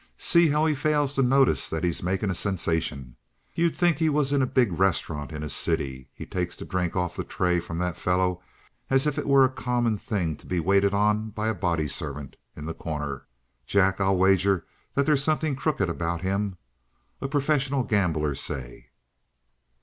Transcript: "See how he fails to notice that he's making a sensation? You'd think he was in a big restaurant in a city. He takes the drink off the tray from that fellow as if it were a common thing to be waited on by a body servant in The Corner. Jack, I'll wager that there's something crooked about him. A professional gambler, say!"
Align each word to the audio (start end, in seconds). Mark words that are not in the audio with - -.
"See 0.17 0.47
how 0.49 0.65
he 0.65 0.73
fails 0.73 1.13
to 1.13 1.21
notice 1.21 1.69
that 1.69 1.83
he's 1.83 2.01
making 2.01 2.31
a 2.31 2.33
sensation? 2.33 3.17
You'd 3.53 3.75
think 3.75 3.97
he 3.99 4.09
was 4.09 4.31
in 4.31 4.41
a 4.41 4.47
big 4.47 4.71
restaurant 4.79 5.31
in 5.31 5.43
a 5.43 5.47
city. 5.49 6.09
He 6.11 6.25
takes 6.25 6.55
the 6.55 6.65
drink 6.65 6.95
off 6.95 7.15
the 7.15 7.23
tray 7.23 7.59
from 7.59 7.77
that 7.77 7.95
fellow 7.97 8.41
as 8.89 9.05
if 9.05 9.19
it 9.19 9.27
were 9.27 9.45
a 9.45 9.51
common 9.51 9.99
thing 9.99 10.37
to 10.37 10.47
be 10.47 10.59
waited 10.59 10.95
on 10.95 11.29
by 11.29 11.49
a 11.49 11.53
body 11.53 11.87
servant 11.87 12.35
in 12.55 12.65
The 12.65 12.73
Corner. 12.73 13.27
Jack, 13.67 14.01
I'll 14.01 14.17
wager 14.17 14.65
that 14.95 15.05
there's 15.05 15.23
something 15.23 15.55
crooked 15.55 15.87
about 15.87 16.21
him. 16.21 16.57
A 17.21 17.27
professional 17.27 17.83
gambler, 17.83 18.33
say!" 18.33 18.87